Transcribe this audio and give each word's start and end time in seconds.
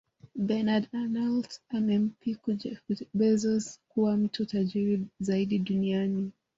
Bernard 0.47 0.85
Arnault 0.99 1.55
amempiku 1.77 2.47
Jeff 2.53 2.81
Bezos 3.13 3.67
na 3.67 3.73
kuwa 3.87 4.17
mtu 4.17 4.45
tajiri 4.45 5.07
zaidi 5.19 5.59
duniani 5.59 6.31